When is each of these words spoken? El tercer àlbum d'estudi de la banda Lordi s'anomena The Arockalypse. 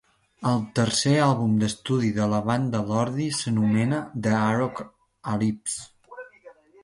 El 0.51 0.61
tercer 0.77 1.11
àlbum 1.25 1.51
d'estudi 1.63 2.09
de 2.15 2.25
la 2.31 2.39
banda 2.47 2.81
Lordi 2.87 3.27
s'anomena 3.41 3.99
The 4.27 4.33
Arockalypse. 4.39 6.25